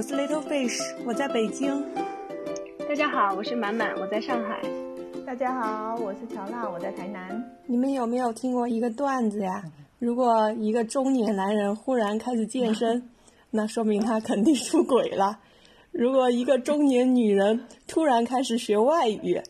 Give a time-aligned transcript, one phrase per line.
[0.00, 1.84] 我是 Little Fish，我在北京。
[2.88, 4.62] 大家好，我是满满，我在上海。
[5.26, 7.44] 大家好，我是乔娜，我在台南。
[7.66, 9.62] 你们有没有听过一个段子呀？
[9.98, 13.10] 如果一个中年男人忽然开始健身，
[13.52, 15.36] 那说明他肯定出轨了；
[15.92, 19.42] 如果一个中年女人突然开始学外语，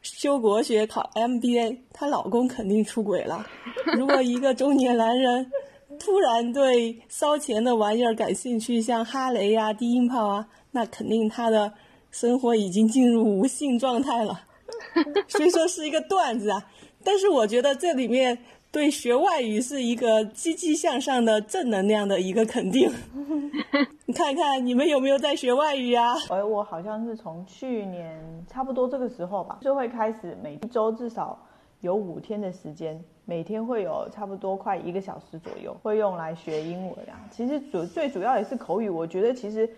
[0.00, 3.44] 修国学考 MBA，她老公肯定出轨了；
[3.94, 5.52] 如果一个中年男人
[5.98, 11.72] 突然对烧钱的玩意儿感兴趣，像哈雷呀、低音炮啊，那肯定他的
[12.10, 14.42] 生活已经进入无性状态了。
[15.28, 16.66] 虽说是一个段子啊，
[17.02, 18.38] 但是我觉得这里面
[18.70, 22.90] 对学外语是一个积极向上的正能量的一个肯定。
[24.06, 26.14] 你看看你们有没有在学外语啊？
[26.30, 31.38] 而我好像是从去年差不多这个时候吧，就会开始每一周至少
[31.80, 37.20] 有五天的时间，每天会有差不多快一个小时左右会用来学英文啊。
[37.30, 39.68] 其实主最主要也是口语，我觉得其实。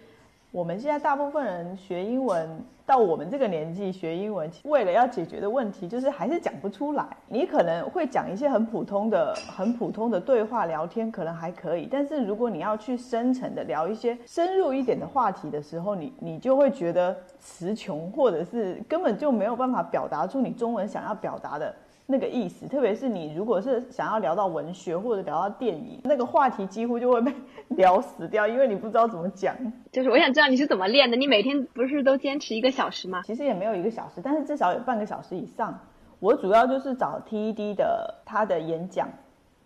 [0.53, 7.07] 我们现在大部分人学英文，到我们这个年纪学英文，为了要解决的问题，就是还是讲不出来。
[7.29, 11.87] 你可能会讲一些很普通的、很普通的对话聊天，可能还可以。
[11.89, 21.73] 但是如果你要去深层的聊一些深入一点的话题的时候，你你就会觉得词穷，或者是根本就没有办法表达出你中文想要表达的。
[22.11, 27.33] 那个意思，特别是你如果是想要聊到文学或者聊到电影，那个话题几乎就会被
[27.77, 29.55] 聊死掉，因为你不知道怎么讲。
[29.93, 31.17] 就是我想知道你是怎么练的？
[31.17, 33.23] 你每天不是都坚持一个小时吗？
[33.25, 35.79] 其实也没有一个小时，但是至少有半个小时以上。
[36.19, 39.09] 我主要就是找 TED 的他的演讲，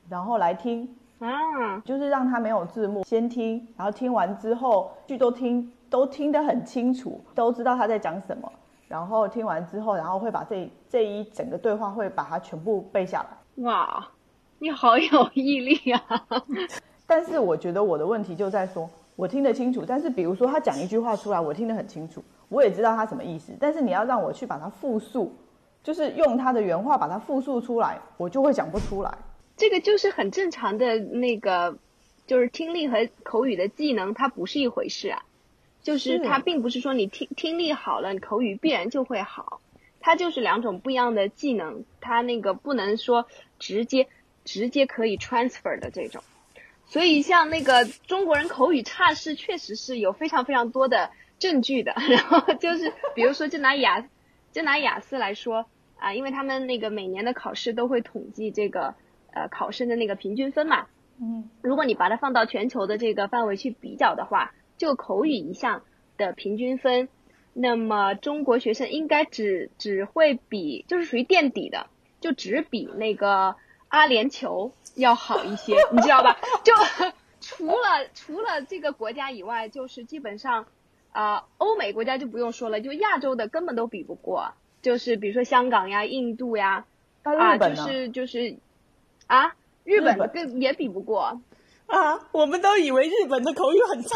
[0.09, 8.53] 然后来听啊，就是让他没有字幕，先听，然后听完之后剧都听都听得很清楚，都知道他在讲什么。
[8.95, 13.65] 然后听完之后，然后会把这这一整个对话会把它全部背下来。
[13.65, 14.07] 哇，
[14.61, 16.01] 你好有毅力啊！
[17.05, 25.35] 但是我觉得我的问题就在说，我听得清楚，但是比如说他讲一句话出来，我听得很清楚，我也知道他什么意思，但是你要让我去把它复述，
[25.83, 29.13] 就是用他的原话把它复述出来，我就会讲不出来。
[29.57, 31.77] 这个就是很正常的那个，
[32.29, 35.21] 就是听力和口语的技能，它不是一回事啊。
[35.85, 36.19] 就是。
[36.19, 39.61] 它并不是说你听听力好了，你口语必然就会好，
[40.01, 43.27] 它就是两种不一样的技能，它那个不能说
[43.61, 44.09] 直接
[44.45, 46.25] 直接可以 transfer 的这种，
[46.87, 54.09] 所以像那个中国人口语差是确实是有非常非常多的证据的， 然后就是比如说就拿雅
[54.53, 55.67] 就拿雅思来说
[55.99, 58.95] 啊，因为他们那个每年的考试都会统计这个
[59.33, 60.87] 呃考生的那个平均分嘛，
[61.21, 64.53] 嗯，如果你把它放到全球的这个范围去比较的话。
[64.77, 65.83] 就口语一项
[66.17, 67.09] 的平均分，
[67.53, 71.87] 那么中国学生应该只只会比就是属于垫底的，
[72.21, 73.57] 就只比那个
[73.89, 76.37] 阿联酋要好一些，你知道吧？
[76.65, 76.73] 就
[77.41, 80.67] 除了除了这个国家以外，就是基本上
[81.13, 86.87] 啊，欧美国家就不用说了，就亚洲的根本都比不过，就是比如说香港呀、印度呀，
[87.23, 88.57] 啊，就是就是
[89.27, 89.55] 啊，
[89.85, 91.41] 日本更也比不过
[91.87, 94.09] 啊，我们都以为日本的口语很差。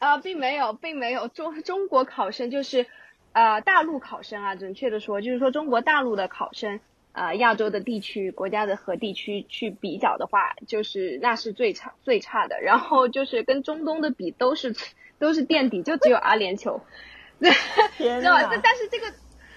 [0.00, 2.86] 啊，并没有，并没有中中国考生就是，
[3.32, 6.80] 呃，大陆考生啊，准确的说，就是说中国大陆的考生，
[7.12, 12.60] 呃，亚洲的地区国家的和地区去比较的话，就是那是最差最差的。
[12.62, 14.74] 然后就是跟中东的比，都是
[15.18, 16.80] 都是垫底，就只有阿联酋，
[17.98, 18.48] 知道吧？
[18.50, 19.12] 但但是这个。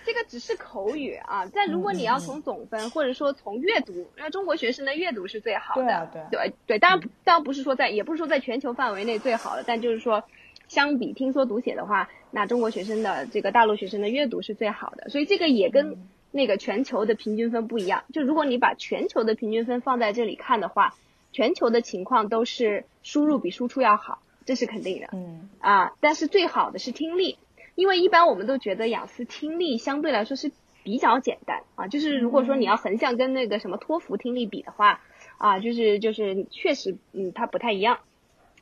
[0.05, 10.23] 这个只是口语啊，但如果你要从总分或者说从阅读，那中国学生的阅读是最好的，对啊，对，对对，当然当然不是说在，也不是说在全球范围内最好的，但就是说，
[10.67, 15.97] 相比听说读写的话，那中国学生的这个大陆学生的阅读是最好的，所以这个也跟
[16.31, 18.03] 那个全球的平均分不一样。
[18.13, 20.95] 就如果你把全球的平均分放在这里看的话，
[21.31, 25.49] 全球的情况都是输入比输出要好，这是肯定的，嗯。
[25.59, 27.37] 啊，但是最好的是听力。
[27.75, 30.51] 因为一般我们都觉得雅思听力相对来说是
[30.83, 35.01] 比较简单啊，就是如果说你要横向跟那个什么托福听力比的话，
[35.37, 37.99] 啊，就是就是确实嗯它不太一样。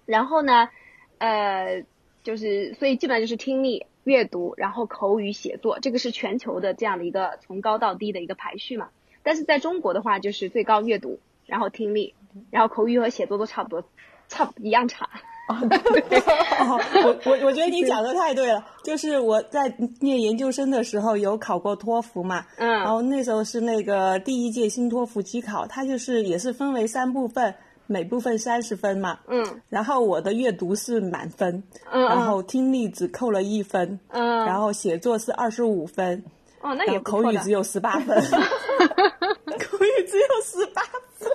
[0.05, 0.69] 然后呢，
[1.17, 1.83] 呃，
[2.23, 8.89] 就是所以基本上就是听力、阅读，然后口语、写作，这个是全球的这样的一个从高到低的一个排序嘛。
[9.23, 12.15] 但是在中国的话，就是最高阅读，然后听力，
[12.49, 13.83] 然后口语和写作都差不多，
[14.27, 15.09] 差不一样差。
[15.51, 27.53] 我我我觉得你讲的太对了，就是我在念研究生的时候有考过托福嘛，嗯，然后那时候是那个第一届新托福机考，它就是也是分为三部分，
[27.85, 31.61] 每部分三十分嘛，嗯，然后我的阅读是满分，
[31.91, 36.23] 嗯，然后听力只扣了一分，嗯，然后写作是二十五分，
[36.61, 40.81] 哦，那也口语只有十八分， 口语只有十八
[41.17, 41.29] 分，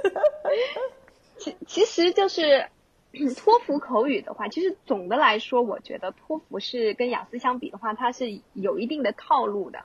[1.37, 2.65] 其其实就是。
[3.37, 9.85] 托福口语的话，其实总的来说，我觉得托福是跟雅思相比的话，它是有一定的套路的，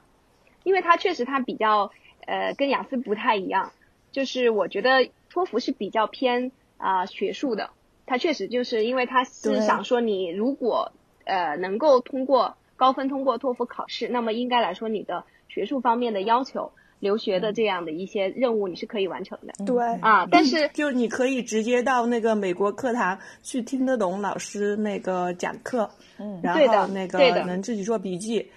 [0.63, 1.91] 因为它确实它比较
[2.25, 3.71] 呃跟雅思不太一样，
[4.11, 7.69] 就是我觉得托福是比较偏啊、学术的，
[8.05, 10.91] 它确实就是因为它是想说你如果
[11.25, 16.71] 呃能够通过高分通过托福考试，那么应该来说你的学术方面的要求、
[17.01, 19.65] 留学的这样的一些任务你是可以完成的。
[19.65, 19.85] 对。
[19.99, 28.47] 啊，但是就你可以直接到那个美国课堂去听得懂老师那个讲课，嗯然后那个能自己做笔记，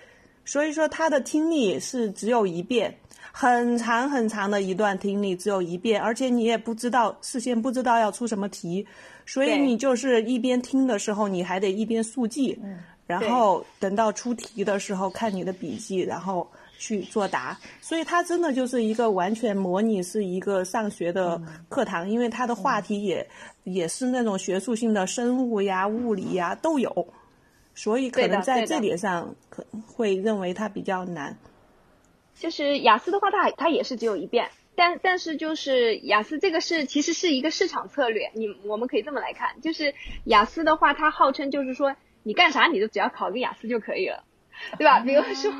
[0.44, 2.94] 所以说他的听力是只有一遍，
[3.32, 8.86] 很长很长的一段听力只有一遍，而且你也不知道事先不知道要出什么题，
[9.24, 12.58] 所以你就是一边听的时候你还得一边速记，
[13.06, 16.46] 然后等到出题的时候看你的笔记，然后
[16.84, 17.58] 去作答。
[17.80, 21.40] 所以它真的就是一个完全模拟是一个上学的
[21.70, 23.26] 课堂，因为它的话题也、
[23.62, 27.08] 也是那种学术性的生物呀、物理呀都有，
[27.74, 31.38] 所以可能在这点上可能会认为它比较难。
[32.34, 39.94] 就是雅思的话，它它也是只有一遍，但但是就是雅思这个是其实是一个市场策略，你我们可以这么来看，就是
[40.24, 44.22] 雅思的话，它号称就是说你干啥你就只要考个雅思就可以了，
[44.76, 45.00] 对吧？
[45.00, 45.50] 比如说。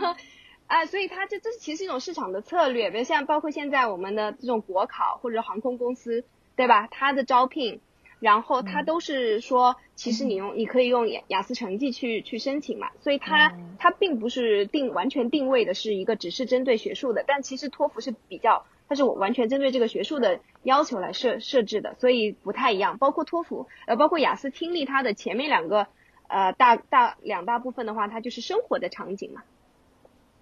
[0.67, 6.25] 啊，所以它这这其实是一种市场的策略，比如像包括现在我们的这种国考或者航空公司，
[6.57, 6.89] 对吧？
[6.91, 7.81] 它的招聘，
[8.19, 22.97] 然后它都是说，其实你用你可以用雅雅思成绩去去申请嘛，所以它它并不是定完全定位的是一个只是针对学术的，但其实托福是比较它是完全针对这个学术的要求来设设置的，所以不太一样。
[22.99, 25.89] 包括托福呃，包括雅思听力，它的前面两个
[26.27, 29.43] 呃大大两大部分的话，它就是生活的场景嘛。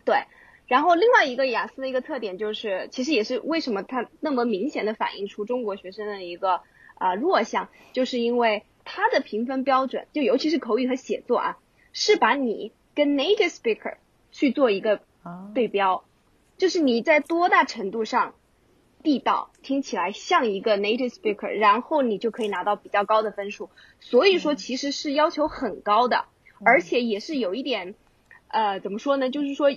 [0.04, 0.25] 对，
[0.66, 6.60] 然后另外一个雅思的一个特点就是，其实也是为什么它那么明显的反映出中国学生的一个
[6.99, 11.58] 呃弱项，就是因为它的评分标准，就尤其是口语和写作啊，
[11.93, 13.96] 是把你跟 native speaker
[14.31, 16.05] 去做一个啊，对标，
[16.58, 18.34] 就是你在多大程度上
[19.02, 23.70] 地道，听起来像一个 native speaker，然后你就可以拿到比较高的分数。
[24.00, 26.25] 所以说，其实是要求很高的，
[26.64, 27.94] 而且也是有一点，
[28.48, 29.31] 呃，怎么说呢？
[29.31, 29.70] 就是说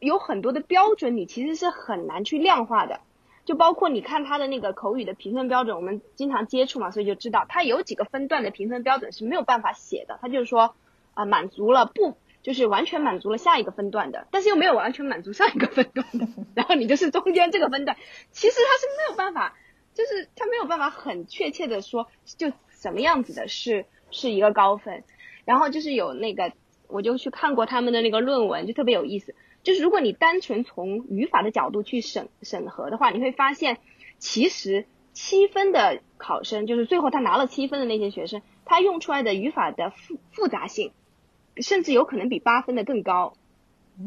[0.00, 3.00] 有很多的标准，你其实是很难去量化的。
[3.44, 10.18] 就包括你看他的那个口语的评分标准，我们经常接触嘛，所以就知道它有几个分段的评分标准是没有办法写的。
[10.20, 10.74] 他就是说，
[11.14, 17.96] 啊、满足了不就是完全满足了下一个分段的，但是又没有完全满足上一个分段的， 然后你就是中间这个分段，
[18.32, 19.56] 其实它是没有办法，
[19.94, 22.06] 就是它没有办法很确切的说
[22.36, 25.04] 就什么样子的是是一个高分，
[25.46, 26.52] 然后就是有那个
[26.86, 29.34] 我就去看过他们的那个论文，就特别有意思。
[29.68, 33.76] 就是如果你单纯从语法的角度去审审核的话，你会发现，
[34.16, 40.92] 其实七分的考生，就是最后他拿了七分的那些学生，他用出来的语法的复复杂性，
[41.58, 43.34] 甚至有可能比八分的更高。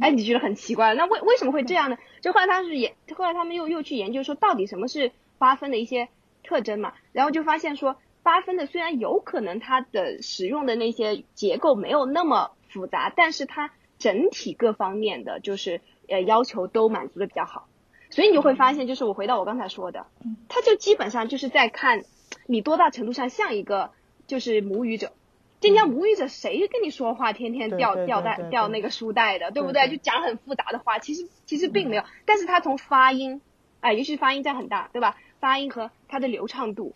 [0.02, 2.00] 哎，你觉得很奇怪，那为为什么会这样呢？
[2.22, 6.10] 就后来他是研，后来他们又又去研究说，到底什么是八分的一些
[6.44, 17.68] 特征嘛，然后就发现说，八分的虽然有可能它的使用的那些结构没有那么复杂，但是它整体各方面的就是呃要求都满足的比较好，
[18.10, 20.08] 所以你就会发现，就是我回到我刚才说的，
[20.50, 22.04] 他就基本上就是在看
[22.48, 23.92] 你多大程度上像一个
[24.28, 25.12] 就是母语者。
[25.60, 29.88] 今天母语者，谁跟你说话天天对掉掉对对对对带掉那个书袋的，对不对？
[29.90, 33.42] 就讲很复杂的话，其实其实并没有，但是他从发音，
[33.80, 35.16] 哎，尤其是发音占很大，对吧？
[35.40, 36.96] 发音和它的流畅度，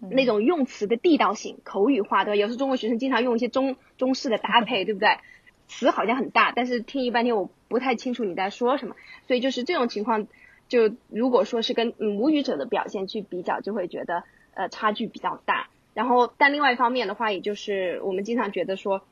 [0.00, 2.36] 那种用词的地道性、口语化，对吧？
[2.36, 5.18] 有时候中国学生经常用一些中中式的搭配，对不对？
[5.68, 8.96] 词好像很大，但是听一半天我不太清楚你在说什么，
[9.26, 10.26] 所以就是这种情况，
[10.66, 15.68] 就如果说是跟嗯母语者的表现去比较，就会觉得呃差距比较大。
[15.94, 19.02] 然后，但另外一方面的话，也就是我们经常觉得说，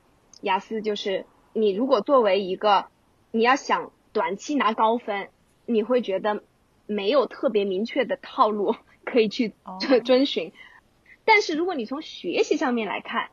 [0.41, 2.87] 雅思就是你如果作为一个
[3.33, 5.29] 你要想短期拿高分，
[5.67, 6.43] 你会觉得
[6.87, 9.53] 没有特别明确的套路可以去
[10.05, 10.53] 遵循。
[11.25, 13.31] 但是如果你从学习上面来看，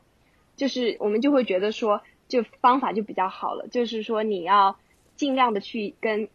[0.56, 2.02] 就是我们就会觉得说，
[2.34, 4.76] 就方法就比较好了，就是说你要
[5.14, 6.28] 尽量的去跟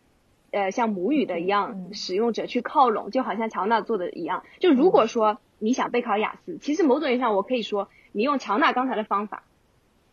[0.51, 4.45] 呃像母语的一样嗯使用者去靠拢，就好像乔纳做的一样。
[4.59, 9.43] 就如果说你想备考雅思，其实某种意义上我可以说，你用乔纳刚才的方法，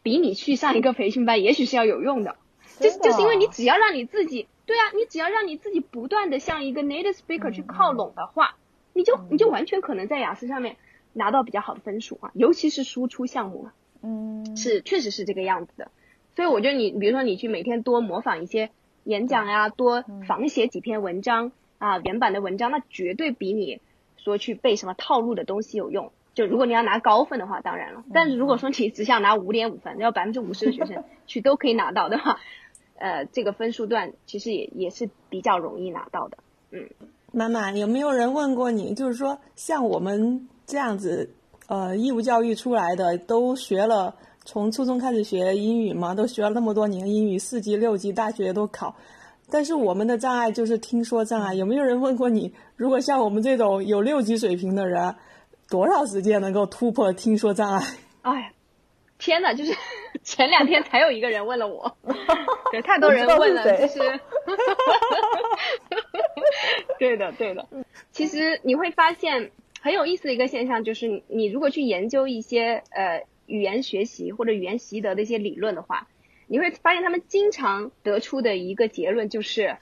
[0.02, 2.34] 比你去上一个培训班也许是要有用的。
[2.80, 8.56] 就真的就是因为你哦只要让你自己，对啊，你只要让你自己不断的向一个 native speaker 去靠拢的话，
[8.92, 10.76] 你就你就完全可能在雅思上面
[11.12, 13.74] 拿到比较好的分数啊，尤其是输出项目啊。
[14.02, 15.90] 嗯，是确实是这个样子的。
[16.34, 18.70] 所以我觉得你，比如说你去每天多模仿一些
[19.04, 23.80] 演讲呀、多仿写几篇文章啊，原版的文章，那绝对比你
[24.16, 26.12] 说去背什么套路的东西有用。
[26.34, 28.04] 就如果你要拿高分的话，当然了。
[28.12, 32.38] 但是如果说你只想拿五点五分，要百分之五十的学生 去都可以拿到的话，
[32.96, 36.36] 呃，这个分数段其实也也是比较容易拿到的。
[36.72, 36.90] 嗯，
[37.32, 38.94] 妈妈，有没有人问过你？
[38.94, 41.30] 就是说，像我们这样子，
[41.68, 48.94] 呃，义务教育出来的，都学了，从初中开始学英语嘛，都学了那么多年英语，四级、六级，大学都考。
[49.50, 51.54] 但是我们的障碍就是听说障碍。
[51.54, 52.52] 有没有人问过你？
[52.76, 55.14] 如果像我们这种有六级水平的人？
[55.68, 57.84] 多少时间能够突破听说障碍？
[58.22, 58.52] 哎，
[59.18, 59.52] 天哪！
[59.52, 59.74] 就是
[60.22, 61.96] 前两天才有一个人问了我，
[62.70, 63.98] 对，太多人问了， 就是，
[67.00, 67.66] 对的，对的。
[68.12, 69.50] 其实你会发现
[69.86, 76.08] 很有意思的一个现象，就是你如果去研究一些呃语言学习或者语言习得的一些理论的话，
[76.48, 79.76] 你会发现他们经常得出的一个结论就是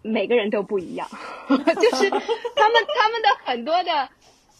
[0.00, 1.06] 每个人都不一样，
[1.48, 1.54] 就
[1.96, 4.08] 是他们他们的很多的。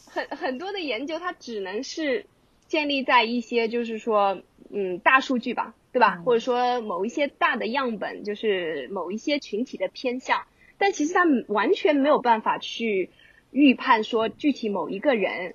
[0.08, 2.24] 很很多的研究，它只能是
[2.68, 4.40] 建立在一些就是说，
[4.72, 6.22] 嗯，大数据吧，对吧？
[6.24, 10.44] 或者说某一些大的样本，就是某一些群体的偏向。
[10.78, 13.10] 但其实他们完全没有办法去
[13.56, 15.54] 预判说具体某一个人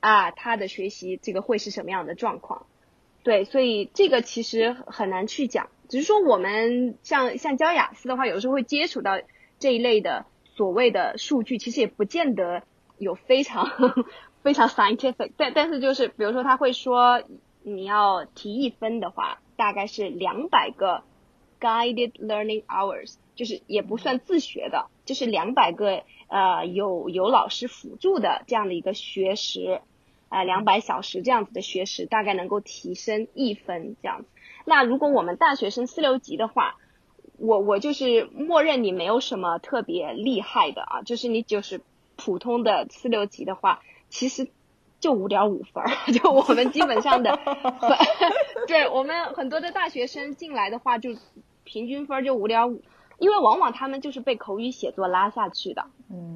[0.00, 2.66] 啊，他的学习这个会是什么样的状况。
[3.22, 5.68] 对，所以这个其实很难去讲。
[5.88, 9.20] 只是说我们像像教雅思的话，有时候会接触到
[9.58, 12.62] 这一类的所谓的数据，其实也不见得。
[12.98, 13.70] 有非常
[14.42, 17.22] 非常 scientific，但但是就是比如说他会说
[17.62, 21.04] 你要提一分的话，大概是两百个
[21.60, 29.80] guided learning hours，就是也不算自学的，就是两百个呃有有老师辅助的这样的一个学时，
[30.28, 34.28] 啊两百小时这样子的学时，大概能够提升一分这样子。
[34.64, 36.76] 那如果我们大学生四六级的话，
[37.38, 41.80] 我我就是默认你没有什么特别厉害的啊，就是你就是。
[42.20, 44.50] 普通的四六级的话，其实
[44.98, 47.38] 就五点五分儿， 就我们基本上的，
[48.66, 51.10] 对我们很多的大学生进来的话，就
[51.62, 52.82] 平均分就五点五，
[53.20, 55.86] 因为往往他们就是被口语写作拉下去的，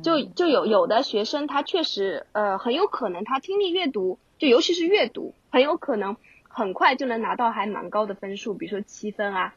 [0.02, 6.17] 就就有有的学生他确实呃很有可能他听力阅读，就尤其是阅读，很有可能
[6.49, 9.55] 很快就能拿到还蛮高的分数，比如说七分啊，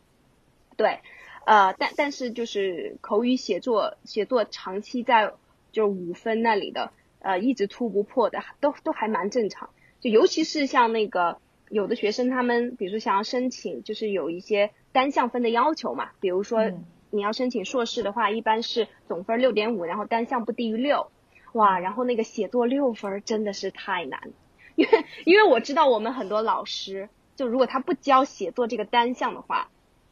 [0.77, 0.99] 对，
[1.45, 5.33] 呃但但是就是口语写作写作长期在
[5.71, 9.69] 就五分那里的，呃，一直突不破的，都都还蛮正常。
[9.99, 16.11] 就尤其是像那个有的学生，他们比如说想要申请，就是有一些单项分的要求嘛。
[16.21, 16.71] 比如说
[17.15, 21.09] 你要申请硕士的话，一般是总分六点五，然后单项不低于六。
[21.53, 24.31] 哇，然后那个写作六分真的是太难，
[24.75, 27.07] 因为因为我知道我们很多老师，
[27.37, 29.69] 就如果他不教写作这个单项的话，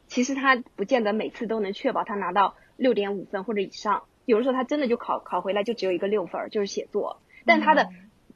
[0.08, 4.04] 其实他不见得每次都能确保他拿到六点五分或者以上。
[4.24, 7.90] 有的时候他真的就考考回来就只有一个六分，就是写作，但他的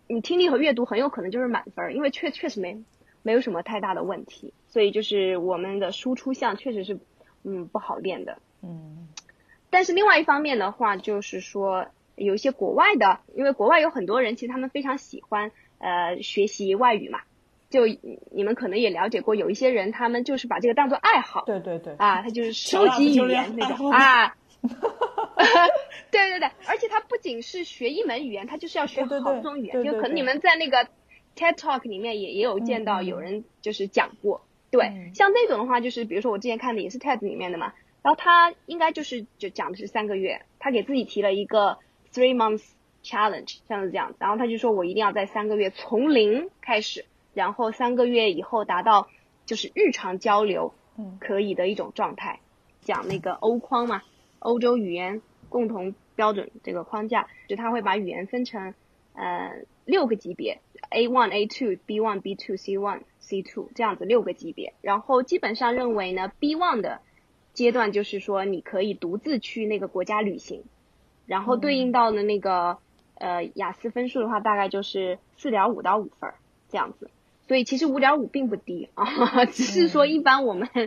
[0.07, 2.85] 你听力和阅读很有可能就是满分，因为确确实没
[3.23, 6.99] 没有什么太大的问题，所以就是我们的输出项确实是
[7.43, 9.09] 嗯不好练的，嗯，
[9.71, 11.87] 但是另外一方面的话，就是说
[12.17, 17.21] 有一些国外的，因为国外有很多人其实他们非常喜欢呃学习外语嘛，
[17.71, 17.87] 就
[18.31, 24.35] 你们可能也了解过，有一些人他们就是把这个当做爱好，对对对，啊，他就是收集语言那种啊。
[26.11, 29.85] 对对对，而且他不仅是学一门语言，他就是要学好多种语言。
[29.85, 30.85] 就可能你们在那个
[31.37, 34.45] TED Talk 里面也也有见到有人就是讲过。
[34.73, 41.79] 对，像那种的话，就是比如说我之前看的也是 TED 里面的嘛，然后他应该就是就讲的是三个月，他给自己提了一个
[42.13, 42.65] three months
[43.03, 44.15] challenge，像是这样。
[44.19, 49.09] 然后他就说我一定要在三个月从零开始，然后三个月以后达到
[49.47, 50.75] 就是日常交流
[51.21, 52.41] 可以的一种状态，
[52.81, 54.03] 讲那个欧框嘛。
[54.41, 58.73] 欧洲语言共同标准这个框架，就他会把语言分成
[59.15, 64.75] 呃六个级别，A one、A two、B one、B two、C one、C two 这样子六个级别。
[64.81, 67.01] 然后基本上认为呢，B one 的
[67.55, 70.63] 阶段就是说你可以独自去那个国家旅行，
[71.27, 72.79] 然后对应到的那个
[73.15, 76.33] 呃雅思分数的话，大概就是四点五到五分
[76.71, 77.11] 这样子。
[77.47, 80.69] 所以其实五点五并不低啊， 只是说一般我们。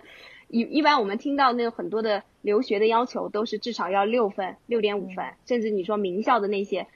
[0.54, 6.88] 一一般我们听到那个很多的留学的要求都是至少要六分、六点五分，甚至你说名校的那些，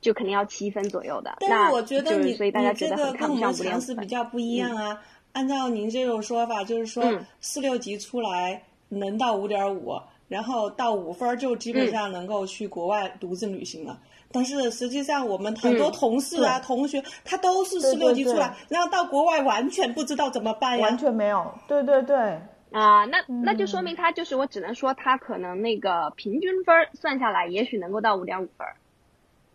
[0.00, 1.36] 就肯定要七分左右的。
[1.40, 5.02] 但是我觉得你所以大家这个跟我们常识比较不一样啊。
[5.34, 14.00] 按照您这种说法，就是说四六级出来能到五点五，然后到五分就基本上能够去国外独自旅行了。
[14.32, 20.84] 但是实际上我们很多同事啊、同学，他都是四六级出来，然后到国外完全不知道怎么办呀。
[20.86, 21.54] 完全没有。
[21.68, 22.40] 对对对。
[22.72, 28.66] 啊，那那就说明他就是我只能说他可能那个平均分算下来，也许能够到五点五分。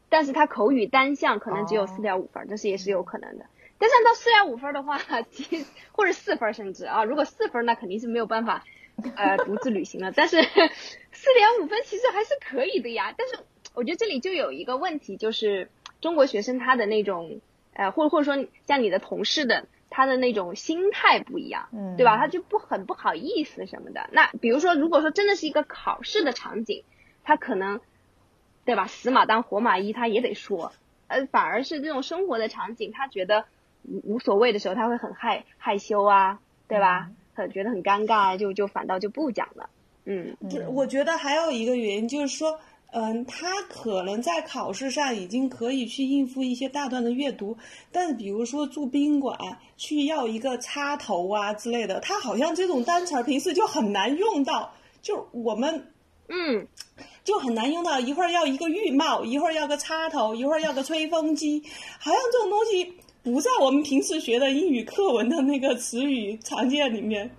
[0.10, 3.46] 但是他口语单项可能只有四点五分，这是也是有可能的。
[3.78, 8.64] 但是按照四点五分的话，其实或者四分甚至啊，如果四分那肯定是没有办法
[9.16, 10.12] 呃独自旅行了。
[10.12, 13.14] 但是四点五分其实还是可以的呀。
[13.18, 13.36] 但是
[13.74, 15.70] 我觉得这里就有一个问题，就是
[16.02, 17.42] 中国学生他的那种
[17.74, 19.68] 呃，或或者说像你的同事的。
[19.94, 22.16] 他的那种心态不一样，嗯，对吧？
[22.16, 24.10] 他就不很不好意思什么的。
[24.14, 26.86] 那比如说，如果说真的是一个考试的场景，
[27.26, 27.82] 他可能，
[28.64, 28.88] 对吧？
[28.88, 30.72] 死马当活马医，他也得说。
[31.08, 33.44] 呃，反而是这种生活的场景，他觉得
[33.84, 37.10] 无无所谓的时候，他会很害害羞啊，对吧？
[37.42, 39.70] 很觉得很尴尬，就就反倒就不讲了。
[40.06, 40.36] 嗯，
[40.74, 42.60] 我觉得还有一个原因就是说。
[42.94, 47.56] 嗯，他可能在考试上已经可以去应付一些大段的阅读，
[47.90, 49.38] 但比如说住宾馆
[49.78, 54.74] 去要一个插头啊之类的，他好像这种单词儿平时就很难用到。
[55.02, 55.94] 就我们，
[56.28, 56.68] 嗯，
[57.24, 57.98] 就很难用到。
[57.98, 61.64] 一会儿要一个浴帽，一会儿要个插头，一会儿要个吹风机，
[61.98, 62.94] 好像这种东西
[63.24, 67.32] 不在我们平时学的英语课文的那个词语常见里面。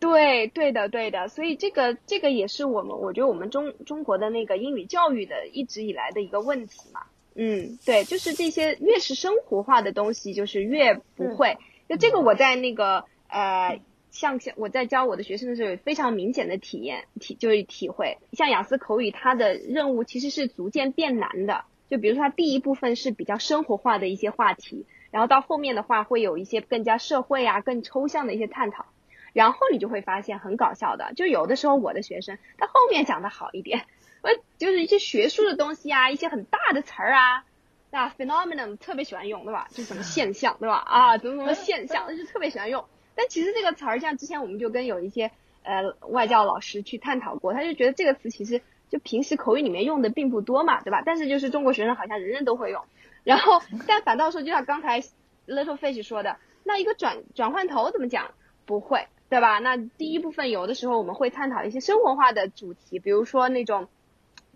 [0.00, 7.02] 对，对的，对的，所以这个这个也是我们，我觉得我们中中国的那个英语教育的一直以来的一个问题嘛。
[7.34, 11.56] 嗯，对，就是这些越是生活化的东西，就是越不会。
[11.88, 13.80] 就这个我在那个呃，
[14.10, 18.18] 像像我在教我的学生的时候，有非常明显的体验体就是体会。
[18.32, 21.64] 像雅思口语，它的任务其实是逐渐变难的。
[21.88, 28.86] 就比如说，它第一部分是比较生活化的一些话题，然后到后面的话会有一些更加社会啊、更抽象的一些探讨。
[29.32, 33.84] 然后你就会发现很搞笑的，就有的时候我的学生他后面讲的好一点，
[34.22, 37.44] 呃，就是一些学术的东西啊，一些很大的词儿啊，
[37.90, 39.66] 那，phenomenon 特别喜欢用，对吧？
[39.72, 40.76] 就什么现象，对吧？
[40.76, 42.84] 啊，怎么怎么现象，就特别喜欢用。
[43.16, 45.32] 但其实这个词儿，像之前我们就跟有一些
[45.64, 48.62] 呃外教老师去探讨过，他就觉得这个词其实
[48.94, 51.02] 就平时口语里面用的并不多嘛，对吧？
[51.04, 52.84] 但是就是中国学生好像人人都会用。
[53.24, 55.00] 然后但反倒说，就像刚才
[55.48, 58.30] little fish 说的，那一个转转换头怎么讲？
[58.64, 59.08] 不会。
[59.30, 59.58] 对吧？
[59.58, 63.88] 那第一部分有的时候我们会探讨一些生活化的主题，比如说那种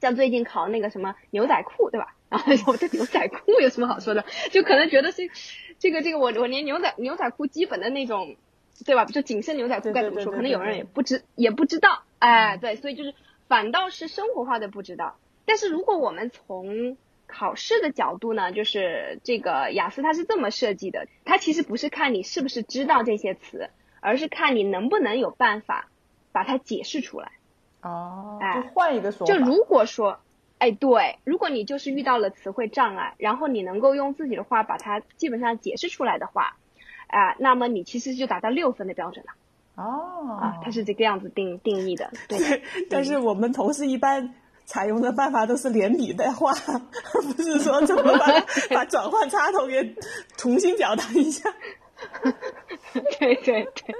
[0.01, 2.15] 像最近考那个什么牛仔裤，对吧？
[2.31, 4.25] 然后我这牛仔裤有什么好说的？
[4.53, 5.29] 就可能觉得是
[5.81, 8.37] 这个这个我我连牛仔牛仔裤基本的那种，
[8.85, 9.05] 对吧？
[9.07, 10.33] 就紧身牛仔裤该怎么说？
[10.33, 13.15] 可能有人也不知也不知道，哎，对，所以就是
[13.49, 15.17] 反倒是生活化的不知道。
[15.45, 23.71] 但是如果我们从考试的角度呢，就是这个雅思它是这么设计的，它其实不是看你是不是知道这些词。
[24.01, 25.89] 而是看你能不能有办法
[26.31, 27.33] 把它解释出来。
[27.83, 29.35] 哦，就换一个说法。
[29.35, 30.21] 就如果说，
[30.59, 36.57] 哎，对，如果你就是遇到了词汇障碍，然后你能够用自己的话把它基本上解释出来的话，
[37.09, 39.33] 啊，那么你其实就达到六分的标准了。
[39.79, 42.11] 哦，啊，它是这个样子定定义的。
[42.29, 42.39] 对，
[42.91, 48.27] 但是我们同事一般采用的办法都是连笔带画，而 不是说怎么把
[48.75, 49.95] 把转换插头给
[50.37, 51.55] 重新表达一下。
[53.19, 53.95] 对对对，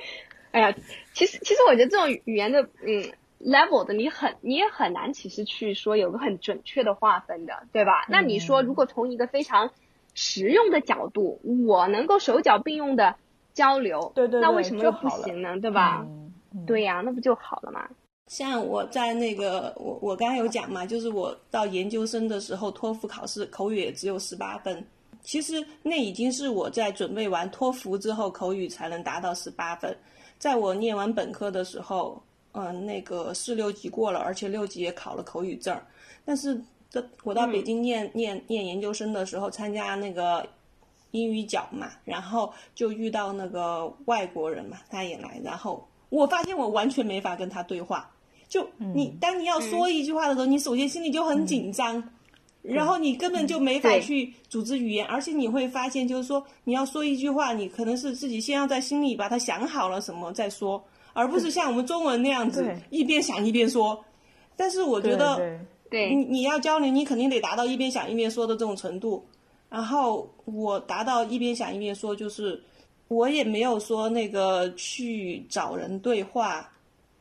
[0.51, 0.75] 哎呀，
[1.15, 8.05] 其实其实我觉得这种语言的嗯 level 的你很你也很难其实去说有个很准确的划分的，对吧？
[8.09, 9.71] 那你说如果从一个非常
[10.15, 13.17] 实用的角度，我能够手脚并用的
[13.59, 15.59] 交流，对对，那为什么又不行呢？
[15.61, 16.07] 对吧？
[16.65, 17.89] 对呀，那不就好了吗？
[18.29, 24.87] 像我在那个我我刚刚有讲嘛，就是我到研究生的时候，托福考试口语也只有十八分。
[25.23, 29.95] 其实那已经是我在准备完托福之后口语才能达到十八分。
[30.39, 35.77] 在我念完本科的时候，嗯，那个四六级过了，而且六级也考了口语证。
[36.25, 40.47] 但是这我到北京念念念研究生的时候，参加那个
[41.11, 48.11] 英语角嘛，然后就遇到那个外国人嘛，他也来，然后我发现我完全没法跟他对话。
[48.49, 52.11] 就你当你要说一句话的时候，你首先心里就很紧张。
[52.61, 64.05] 然后你根本就没法去组织语言，而且你会发现，就是说你要说一句话，你可能是自己先要在心里把它想好了什么再说，而不是像我们中文那样子一边想一边说。
[64.57, 65.37] 但是我觉得，
[65.89, 69.25] 对，你你要交流，你肯定得达到一边想一边说的这种程度。
[69.69, 72.63] 然后我达到一边想一边说，就是
[73.09, 76.71] 我也没有说那个去找人对话，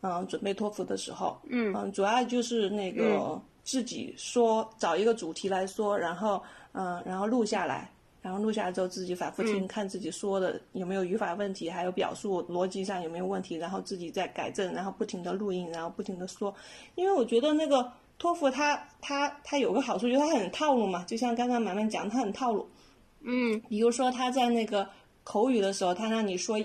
[0.01, 3.41] 嗯，准备托福的时候，嗯嗯，主要就是那个。
[3.67, 16.55] 自己说找一个主题来说，然后嗯，然后录下来，然后录下来之后自己反复听，看自己说的有没有语法问题，还有表述逻辑上有没有问题，然后自己再改正，然后不停的录音，然后不停的说。
[16.95, 22.67] 因为我觉得那个托福它它它有个好处，就是它很套路嘛，就像刚刚满满讲，它很套路。
[23.21, 24.88] 嗯，比如说他在那个
[25.23, 26.58] 口语的时候，他让你说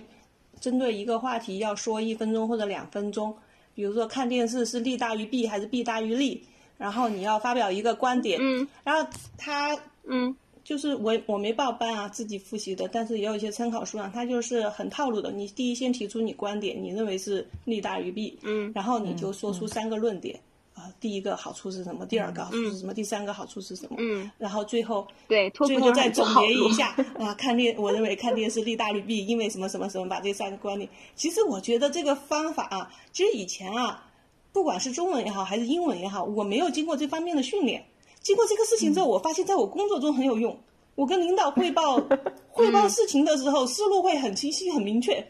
[0.60, 3.34] 针对一个话题要说一分钟或者两分钟，
[3.74, 6.44] 比如说看电视是利大于弊还是弊大于利。
[6.78, 10.34] 然后你要发表一个观点，嗯然后他嗯
[10.64, 15.30] 就是我我没报班啊，自己复习的，但是也有一些参考书上，它就是很套路的。
[15.30, 20.40] 你第一先提出你观点，你认为是利大于弊，嗯然后你就说出三个论点
[20.74, 26.88] 啊、第一个好处是什么，第二个好处是嗯什么，第三个好处是什么，嗯，然后最后对，最后再总结一下
[27.20, 30.88] 啊，看电我认为看电视利大于弊，因为什么什么什么，把这三个观点。
[31.14, 34.10] 其实我觉得这个方法啊，其实以前啊，
[34.52, 37.84] 不管是中文也好，还是英文也好，我没有经过这方面的训练。
[38.20, 40.58] 经过这个事情之后，我发现在我工作中很有用。
[40.94, 41.96] 我跟领导汇报
[42.52, 45.26] 汇报事情的时候，思路会很清晰、很明确，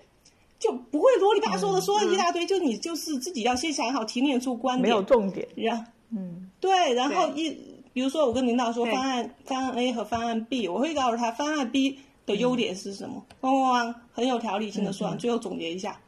[0.63, 2.47] 就不会啰里吧嗦的说一大堆。
[2.47, 5.49] 就你就是自己要先想好，提炼出观点，没有重点。
[5.57, 7.51] 然嗯对，然后一
[7.93, 15.99] 比如说我跟领导说方案方案 A 和方案 B，我会告诉他方案 B 的优点是什么，汪汪汪，很有条理性的说完，最后总结一下，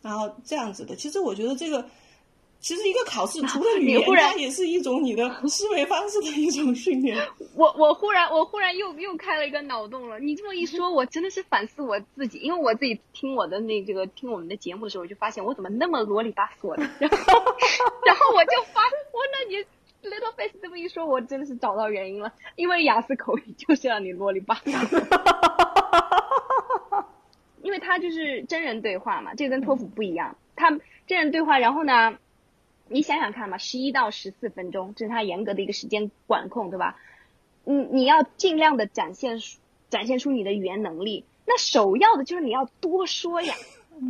[0.00, 0.94] 然后这样子的。
[0.94, 1.84] 其实我觉得这个。
[2.60, 7.16] 其实一个考试除了语言， 你忽然它也是一种你的思维方式的一种训练。
[7.54, 10.18] 我我忽然我忽然又又开了一个脑洞了。
[10.18, 17.16] 你这么一说，我真的是反思我自己，因为我自己听我的那这个听我们的节目的时候，我就发现我怎么那么啰里吧嗦的，然 后
[18.04, 19.56] 然后我就发我那你
[20.08, 24.72] Little Face 这么一说，我真的是找到原因了，因为雅思口语就是让你啰里吧嗦。
[27.62, 30.36] 因为它就是真人对话嘛，这个跟托福不一样。
[30.54, 30.70] 他
[31.08, 32.16] 真人对话，然后呢，
[32.88, 36.96] 你想想看嘛，十一到十四分钟，这是它严格的一个时间管控，对吧？
[37.64, 39.38] 你你要尽量的展现
[39.90, 41.24] 展现出你的语言能力。
[41.46, 43.54] 那首要的就是你要多说呀，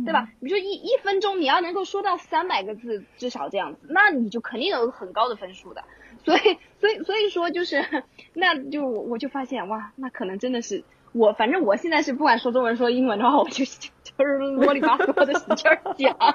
[0.05, 0.29] 对吧？
[0.39, 5.83] 比如说一一分钟你要能够说到三百个字，至少这样子，那你就肯定有很高的分数的。
[6.23, 16.17] 所以所以所以说就是，那就我我就发现哇，那可能真的是我，反正我现在是不管说中文说英文的话，我就就 就是啰里吧嗦的使劲儿讲。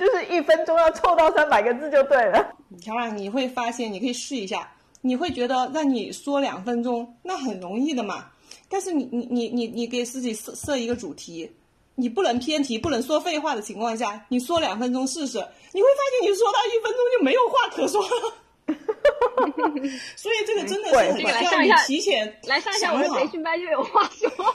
[0.00, 2.56] 就是一分钟要凑到三百个字就对了。
[2.80, 4.66] 乔冉，你会发现，你可以试一下，
[5.02, 8.30] 你会觉得让你说两分钟，那很容易的嘛。
[8.66, 11.52] 但是你你你你你给自己设设一个主题，
[11.96, 15.36] 你不能偏题，不能说废话的情况下，你说两分钟试试，
[15.72, 18.34] 你会发现你说到一分钟就没有话可说了。
[20.16, 24.54] 所以这个真的是很对需要你来上一下提前来上一下我的想好培训班就有话说了。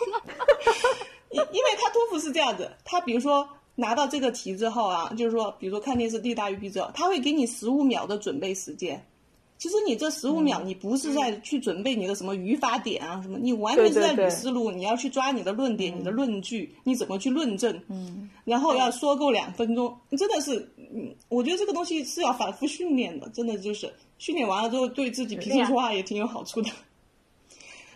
[1.29, 9.05] 因因为他托福是这样子，他比如说拿到这个题之后啊，就是说，比如说看电视利大于弊之后，他会给你十五秒的准备时间。
[9.57, 23.91] 其实你这十五秒，你不是在去准备你的什么语法点啊什么，你完全是在捋思路，你要去抓你的论点、你的论据，你怎么去论证，嗯，然后要说够两分钟，真的是，嗯，我觉得这个东西是要反复训练的，真的就是。
[24.17, 26.69] 训练完了之后，对自己平时说话也挺有好处的。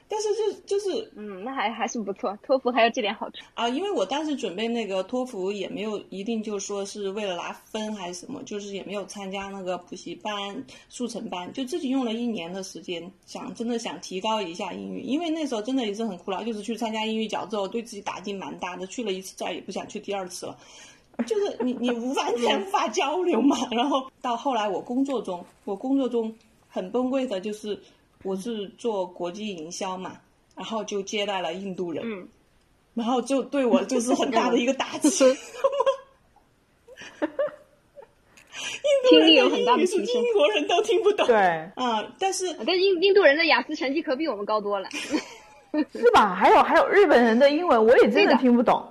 [0.09, 3.37] 但是就就是嗯，那还还是不错，托福还有这点好处。
[3.53, 20.57] 啊，因为我当时准备那个托福也没有一定就说是为了拿分还是什么，就是也没有参加那个补习班、速成班，就自己用了一年的时间，想真的想提高一下英语，因为那时候真的也是很苦恼，就是去参加英语角之后，对自己打击蛮大的，去了一次再也不想去第二次了。
[21.27, 26.33] 就是你你无完全 无法交流嘛，然后到后来我工作中，我工作中
[26.67, 27.77] 很崩溃的就是
[28.23, 30.17] 我是做国际营销嘛，
[30.55, 32.27] 然后就接待了印度人，嗯，
[32.93, 35.09] 然后就对我就是很大的一个打击。
[39.09, 40.33] 听力有很大的英语是提升英。
[40.33, 41.25] 国人都听不懂。
[41.27, 41.35] 对，
[41.75, 44.89] 啊，但是但印印度人的雅思成绩可比我们高多了。
[45.93, 46.35] 是吧？
[46.35, 48.85] 还有还有日本人的英文，我也真的听不懂。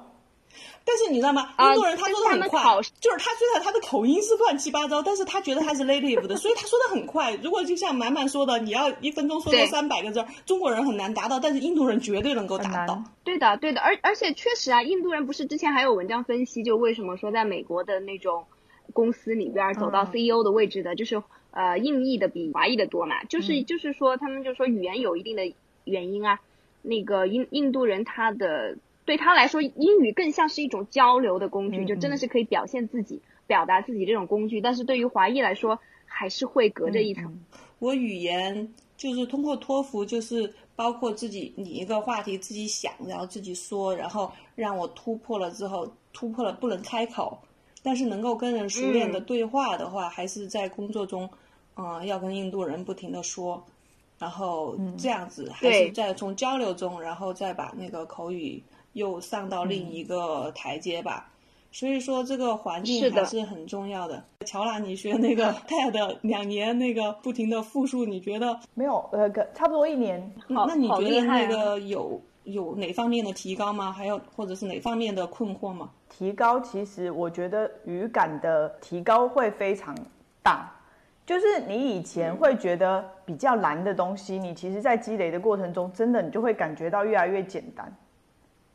[0.88, 1.53] 但是你知道吗？
[1.57, 2.62] 啊印度人他说的很快，
[2.98, 7.35] 就是他虽然他的口音是乱七八糟，但是他觉得他是 native 的， 所以他说的很快。
[7.42, 13.03] 如果就像满满说的，你要一分钟说到对三百个字，中国人很难达到，但是印度人绝对能够达到。
[13.22, 18.46] 对的，对的，而而且确实啊，印度人不是之前还有文章分析，就为什么说在美国的那种
[18.94, 25.53] 公司里边儿走到嗯 CEO 的位置的，就是呃印裔的比华裔的多嘛，就是、嗯就是说他们就说语言有一定的
[25.85, 26.40] 原因啊，
[26.81, 28.77] 那个印印度人他的
[29.09, 37.25] 对他来说，英语更像是一种交流的工具，嗯就真的是可以表现自己、表达自己这种工具，但是对于华裔来说，还是会隔着一层。
[37.25, 37.40] 嗯
[37.79, 47.38] 我语言就是通过托福，就是包括自己拟一个话题，自己想，然后自己说，然后让我突破了之后，突破了不能开口，
[47.83, 49.25] 但是能够跟人熟练的嗯。
[49.25, 51.31] 对话的话，还是在工作中，
[51.77, 53.64] 嗯、要跟印度人不停的说，
[54.18, 58.61] 然后这样子，还是在从交流中，然后再把那个口语
[58.92, 61.31] 又上到另一个台阶吧。
[61.70, 64.24] 所以说这个环境是的还是很重要的。
[64.46, 70.33] 乔拉，你学那个 TED 两年那个不停的复述，你觉得没有，呃，差不多一年。
[70.55, 73.92] 好那你觉得那个有有哪方面的提高吗？
[73.92, 75.90] 还有或者是哪方面的困惑吗？
[76.09, 79.94] 提高其实我觉得语感的提高会非常
[80.42, 80.72] 大，
[81.27, 87.94] 就是你以前会觉得比较难的东西，你其实在积累的过程中，真的你就会感觉到越来越简单。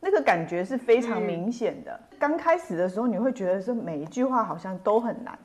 [0.04, 1.98] 那个感觉是非常明显的。
[2.18, 5.38] 刚开始的时候，你会觉得说每一句话好像都很难，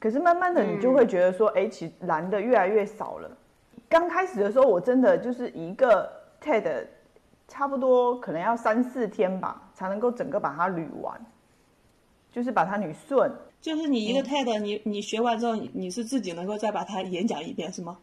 [0.00, 3.30] 可是慢慢的你就会觉得说，哎，其实难的越来越少了。
[3.88, 6.10] 刚开始的时候，我真的就是一个
[6.42, 6.84] TED，
[7.46, 11.24] 差不多可能要三四天吧，才能够整个把它捋完，
[12.32, 13.30] 就是把它捋顺。
[13.60, 17.96] 就是你一个 TED，你你学完之后，你你是自己能够再把它演讲一遍，是吗？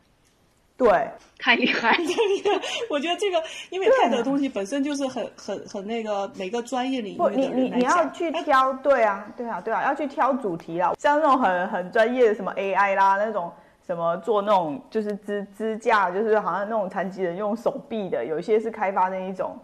[0.77, 1.09] 对，
[1.39, 1.97] 太厉害！
[2.87, 10.93] 我觉得这个，因为泰的东西本身就是很很很那个每个专业领域的你你你要去挑，对啊，对啊，对啊，要去挑主题啦。
[10.99, 13.51] 像那种很很专业的什么 AI 啦，那种
[13.87, 19.57] 什么做那种就是支支架，就是好像那种残疾人用手臂的，有一些是开发那一种。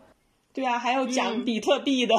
[0.52, 2.16] 对啊，还有讲比特币的。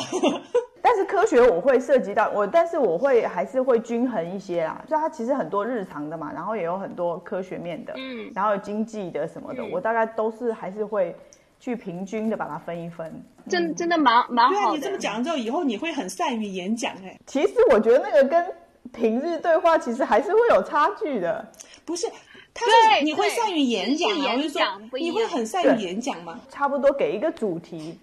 [0.87, 4.85] 但是科学我会涉及到我，但是我会还是会均衡一些啦。
[4.87, 11.17] 就它其实很多日常的嘛，然后也有很多科学面的，嗯，然后有经济的什么的，我大概都是还是会
[11.59, 13.11] 去平均的把它分一分。
[13.49, 14.57] 真真的蛮蛮好的。
[14.57, 17.19] 对啊，你这么讲之后，以后你会很善于演讲哎。
[17.25, 18.47] 其实我觉得那个跟
[18.93, 21.51] 平日对话其实还是会有差距的。
[21.87, 22.07] 不是，
[22.53, 22.67] 他
[23.03, 24.35] 你会善于演讲啊？
[24.37, 24.61] 我就说
[24.99, 26.39] 你会很善于演讲吗？
[26.51, 27.99] 差不多给一个主题。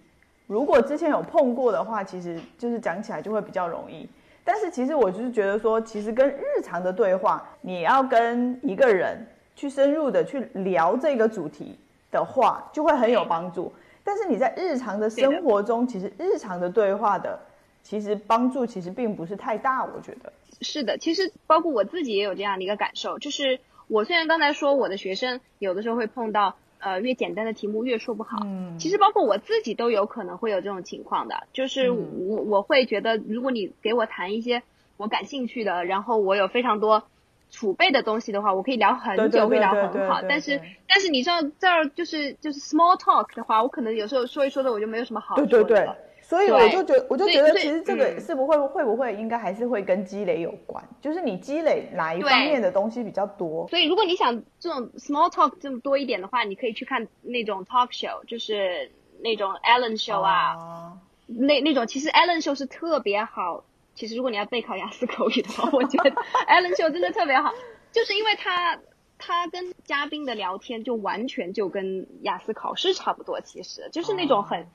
[0.52, 4.06] 如果之前有碰过的话，其实就是讲起来就会比较容易。
[4.44, 11.80] 但是其实我就是觉得说，其实跟日常的对话，你要跟一个人去深入的去聊这个主题
[12.12, 13.72] 的话，就会很有帮助。
[14.04, 17.40] 但是你在日常的生活中，其实日常的对话的，
[17.82, 19.86] 其实帮助其实并不是太大。
[19.86, 26.58] 我觉得是的，其实包括我自己也有这样的一个感受，就是我虽然刚才说我的学生有的时候会碰到。
[26.82, 28.38] 呃，越简单的题目越说不好。
[28.44, 34.64] 嗯，其实包括我自己都有可能会有这种情况的，就是我我会觉得，如果你给我谈一些
[34.98, 37.04] 我感兴趣的，然后我有非常多
[37.50, 40.22] 储备的东西的话，我可以聊很久，会聊很好。
[40.28, 45.98] 但是但是你知道这儿就是就是 small talk 的话，我可能有时候说一说的，我就没有什么好说的。
[46.32, 53.68] 所以我就觉，我就觉得，其实这个是不会会不会应该还是会跟积累有关，就是你积累哪一方面的东西比较多。
[53.68, 60.94] 所以如果你想这种 small talk 这么多一点的话，你可以去看那种 talk show，就是那种 Ellen show 啊，
[61.28, 63.66] 那那种其实 Ellen show 是特别好。
[63.94, 66.12] 其实如果你要备考雅思口语的话，我觉得
[66.48, 67.52] Ellen show 真的特别好，
[67.92, 68.80] 就是因为他
[69.18, 74.66] 他跟嘉宾的聊天就完全就跟雅思考试差不多，其实就是那种很。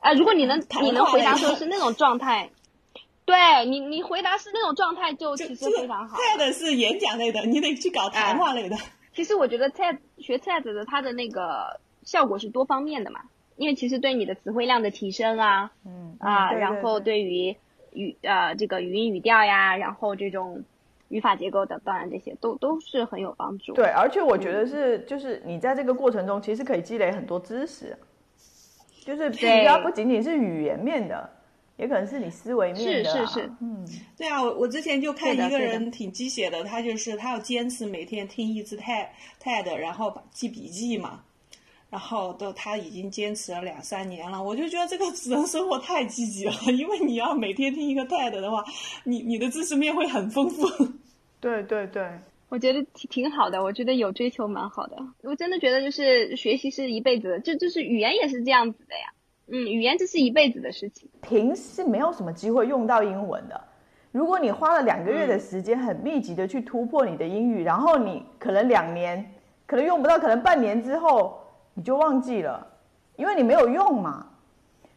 [0.00, 2.50] 啊，如果你能你能回答说是那种状态，
[3.24, 3.36] 对
[3.66, 6.16] 你你回答是那种状态就其实非常好。
[6.18, 8.76] TED 是演讲类的，你得去搞谈话类的。
[9.12, 13.20] 其实我觉得 TED 学 TED 的它的那个效果是多方面的嘛，
[13.56, 17.54] 因为其实对你的词汇量的提升啊，嗯啊，然后对于
[17.92, 20.64] 语呃这个语音语调呀，然后这种
[21.08, 23.74] 语法结构的，当然这些都都是很有帮助。
[23.74, 27.96] 对，而且我觉得是就是你在这个过程中其实可以积累很多知识。
[29.10, 31.28] 就是比较不仅仅是语言面的，
[31.76, 33.10] 也可能是你思维面的。
[33.10, 33.84] 是是是，嗯，
[34.16, 39.08] 对啊，我我之前就看一个人挺鸡血的，他就是他要坚持每天听一次 TED
[39.42, 41.20] TED，然后记笔记嘛，
[41.90, 44.40] 然后都他已经坚持了两三年了。
[44.40, 48.64] 我就觉得这个人生活太积极了，因为你要每天听一个 TED 的话，
[49.02, 50.68] 你你的知识面会很丰富。
[51.40, 52.08] 对 对对。
[52.50, 54.96] 我觉得挺挺好的，我觉得有追求蛮好的。
[55.22, 59.12] 我真的觉得就是学习是一辈子的，就就是语言也是这样子的呀。
[59.46, 61.08] 嗯，语言这是一辈子的事情。
[61.22, 63.60] 平时没有什么机会用到英文的，
[64.10, 69.24] 如果你花了两个月的时间，很密集的去突破你的英语，然后你可能两年，
[69.64, 71.40] 可能用不到，可能半年之后
[71.74, 72.66] 你就忘记了，
[73.14, 74.26] 因为你没有用嘛。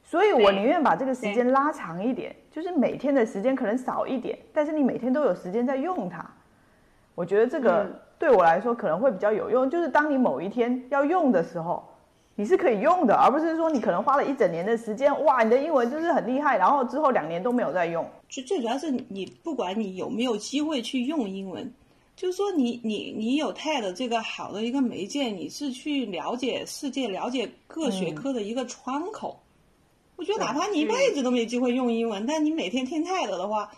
[0.04, 6.28] 所以我宁愿把这个时间拉长一点，就是每天的时间可能少一点，但是你每天都有时间在用它。
[7.16, 11.84] 我觉得这个对我来说可能会比较有用，就是当你某一天要用的时候，
[12.36, 18.04] 你是可以用的，而不是说你可能花了一整年的时间，哇，你的英文就是很厉害，然后之后两年都没有再用。
[18.30, 21.72] 最最主要是你不管你有没有机会去用英文，
[22.16, 29.40] 就是说你你你有 TED 这个好的一个媒介，你是去了解世界、了解各学科的一个窗口。
[30.16, 33.70] 我觉得哪怕你一辈子都没机会用英文，但你每天听 TED 的话，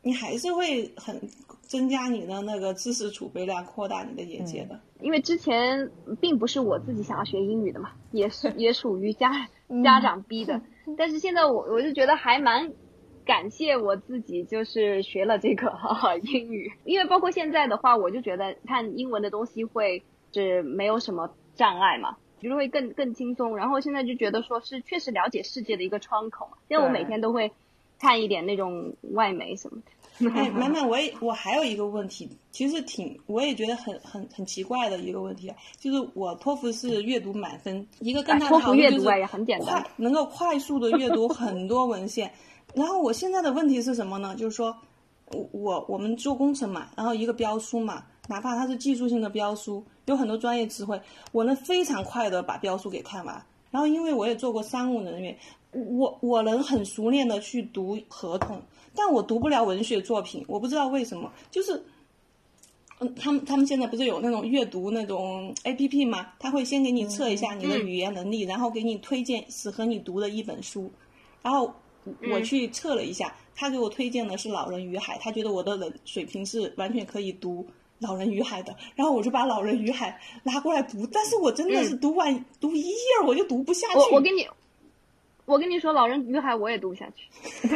[0.00, 1.20] 你还是会很。
[1.68, 4.80] 增加你的那个知识储备量，扩大你的眼界的。
[5.00, 5.88] 因为之前
[6.20, 9.46] 并不是我自己想要学英语的嘛，也 是也属于家
[9.84, 10.60] 家长逼的。
[10.96, 12.72] 但是现在我我就觉得还蛮
[13.24, 15.70] 感谢我自己，就是学了这个
[16.24, 16.72] 英语。
[16.84, 20.02] 因为包括现在的话，我就觉得看英文的东西会
[20.32, 23.56] 是没有什么障碍嘛，就是会更更轻松。
[23.56, 26.48] 然后现在就觉得说是确实了解世界的一个窗口。
[26.68, 27.52] 因为我每天都会。
[28.00, 29.90] 看一点那种外媒什么的。
[30.34, 42.32] 哎，满满，我也我还有一个问题，其实挺我也觉得很很很奇怪的一个问题啊，就是我托福是阅读满分，一个跟他托福阅读啊也很简单，能够快速的阅读很多文献。
[42.74, 44.34] 然后我现在的问题是什么呢？
[44.36, 44.76] 就是说，
[45.32, 51.00] 我我我们做工程嘛，然后一个标书嘛，哪怕它是技术性的标书，有很多专业词汇，
[51.32, 53.42] 我能非常快的把标书给看完。
[53.70, 55.36] 然后因为我也做过商务人员，
[55.72, 58.60] 我我能很熟练的去读合同。
[58.94, 61.80] 但我读不了文学作品，我不知道为什么，就是，
[62.98, 66.32] 嗯，他们他们现在不是有那种阅读那种 A P P 吗？
[66.40, 70.90] 他会先给你测一下你的语言能力，然后给你推荐适合你读的一本书，
[71.42, 71.72] 然后
[72.32, 77.62] 我去测了一下，他给我推荐的是《老人与海》，他觉得我的人水平是完全可以读
[77.98, 83.98] 《老人与海》的，然后我就把《老人与海》拿过来读，但是我真的是读完读一页我就读不下去。
[83.98, 84.48] 我我跟你。
[85.44, 87.26] 我跟你说，《老人与海》我也读不下去。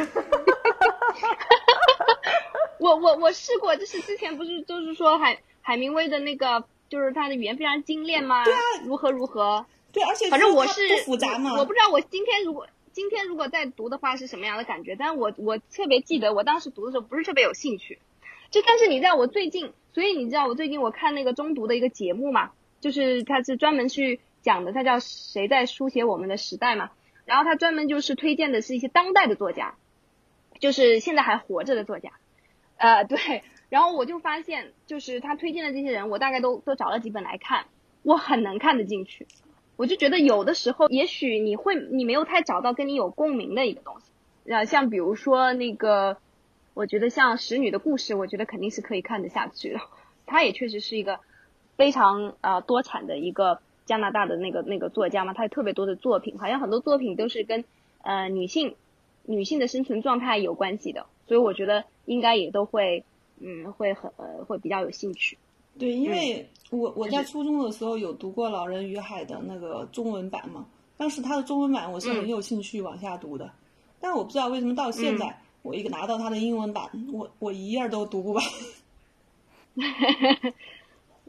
[2.77, 8.45] 我我我试过，就是之前不是就是说海海明威的那个，就是他的语言非常精炼吗？
[8.45, 9.65] 对啊，如何如何？
[9.91, 11.57] 对，而且反正我是不复杂嘛。
[11.57, 17.97] 我不知道我今天如果今天如果再读的话是什么样的感觉，但是我我特别记得我当时读的时候不是特别有兴趣。
[18.53, 26.91] 就但是你知道我最近，所以你知道我最近我看那个中读的一个节目嘛，就是他是专门去讲的，他叫谁在书写我们的时代嘛。
[27.25, 29.73] 然后他专门就是推荐的是一些当代的作家，
[30.59, 32.11] 就是现在还活着的作家，
[32.77, 33.41] 呃，对。
[33.69, 37.65] 然后我就发现，就是他推荐的这些人，我大概都都找了几本来看，
[38.03, 39.25] 我很能看得进去。
[39.77, 46.17] 我就觉得有的时候，也许你会你没有太找到跟你有共鸣的一个东西，啊，像比如说那个，
[46.73, 49.79] 我觉得像《使女的故事》，我觉得肯定是可以看得下去的。
[50.25, 51.19] 她也确实是一个
[51.75, 53.59] 非常呃多产的一个。
[53.85, 57.65] 加拿大的那个那个作家嘛，她有特别多的作品，好像很多作品都是跟
[58.01, 58.75] 呃女性
[59.25, 63.03] 女性的生存状态有关系的，所以我觉得应该也都会
[63.41, 65.37] 嗯会很呃会比较有兴趣。
[65.77, 73.51] 对，因为我我在初中的时候有读过《老人与海》的那个中文版嘛，当时它的中文版我是很有兴趣往下读的，
[73.99, 78.43] 但我不知道为什么到现在我一个拿到他的英文版，我我一页都读不完。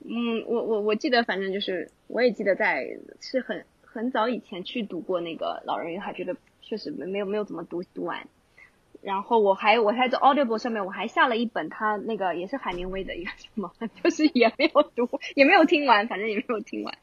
[0.06, 8.28] 嗯，我我我记得，反正就是，我也记得在是很很早以前去读过那个《老人与海》，觉得确实没没有没有怎么读读完。
[9.00, 16.94] 然后我还我还在 Audible 上面我还下了一本他那个也是海明威的一个什么， 就是也没有读也没有听完，反正也没有听完。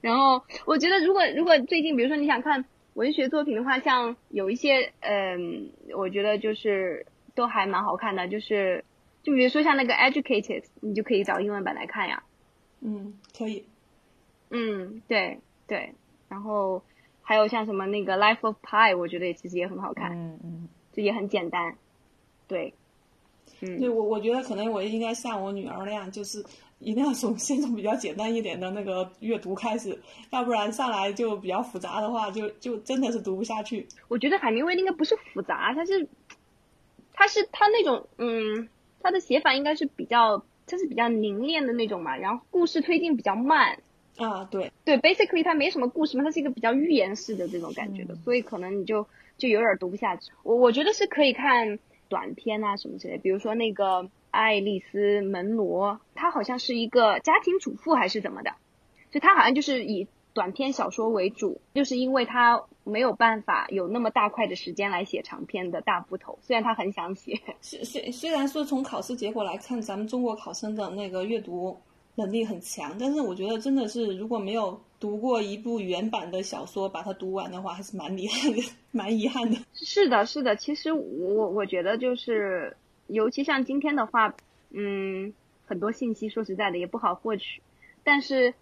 [0.00, 8.84] 然后我觉得如果如果最近比如说你想看文学作品的话，像有一些嗯，我觉得就是都还蛮好看的，就是
[9.22, 12.22] 就比如说像那个 Educated，你就可以找英文版来看呀。
[12.80, 13.64] 嗯，可以。
[14.50, 15.94] 嗯，对对，
[16.28, 16.82] 然后
[17.22, 20.12] 还有像什么那个《Life of Pi》，我觉得也其实也很好看。
[20.12, 21.76] 嗯嗯，这也很简单。
[22.46, 22.74] 对。
[23.60, 23.80] 嗯。
[23.80, 26.44] 对我，我觉得可能我应该像我女儿那样，就是
[26.84, 33.88] 一定要从先从比较简单一点的那个阅读开始，要不然上来就比较复杂的话，就就真的是读不下去。
[34.08, 36.06] 我觉得海明威应该不是复杂，他是，
[37.12, 38.68] 他是他那种嗯，
[39.00, 40.44] 他的写法应该是比较。
[40.66, 43.80] 他是比较凝练的那种嘛，然后故事推进比较慢
[44.16, 50.32] 啊，对对，basically 它没什么故事嘛，它是一个比较寓言式的这种感觉的，所以可能你就就有点读不下去。
[50.42, 58.52] 我我觉得是可以看短片啊什么之类，比如说那个爱丽丝门罗，她好像是一个家庭主妇还是怎么的，
[59.10, 60.08] 就她好像就是以。
[60.34, 67.40] 短篇小说为主，就是因为她没有办法有那么大块的时间来写长篇的大部头，虽然她很想写。
[67.62, 71.78] 虽虽虽然说从考试结果来看，咱们中国考生的那个阅读
[72.16, 79.56] 能力很强，但是我觉得真的是如果没有读过一部原版的小说，把它读完的话，还是蛮遗憾的，蛮遗憾的。
[79.72, 84.34] 是的，是的，其实我我觉得就是，尤其像今天的话，
[84.70, 85.32] 嗯，
[85.66, 87.62] 很多信息说实在的也不好获取，
[88.02, 88.54] 但是。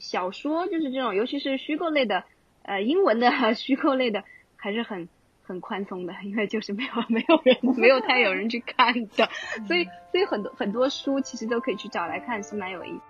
[0.00, 2.22] 小说就是这种，尤其是虚构类的，
[2.62, 4.22] 呃，英文的 虚构类的，
[4.54, 5.08] 还是很
[5.42, 9.28] 很宽松的，因为就是没有没有人没有太有人去看的，
[9.66, 13.02] 所以所以很多很多书其实都可以去找来看，是蛮有意思。